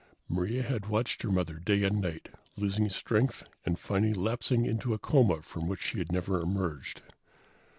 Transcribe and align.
Maria 0.27 0.63
had 0.63 0.87
watched 0.87 1.21
her 1.21 1.29
mother 1.29 1.59
day 1.59 1.83
and 1.83 2.01
night, 2.01 2.29
losing 2.57 2.89
strength 2.89 3.43
and 3.67 3.77
finally 3.77 4.15
lapsing 4.15 4.65
into 4.65 4.95
a 4.95 4.97
coma 4.97 5.43
from 5.43 5.67
which 5.67 5.83
she 5.83 6.03
never 6.09 6.41
emerged. 6.41 7.03